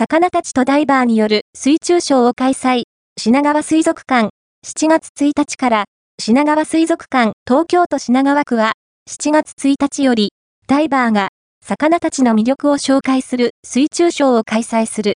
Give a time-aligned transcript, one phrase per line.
[0.00, 2.84] 魚たちとダイバーによる水中ショーを開催。
[3.18, 4.30] 品川水族館、
[4.64, 5.84] 7月1日から、
[6.18, 8.72] 品川水族館、東京都品川区は、
[9.10, 10.32] 7月1日より、
[10.66, 11.28] ダイバーが、
[11.62, 13.50] 魚たちの魅力を紹介する。
[13.62, 15.08] 水中ショーを開催する。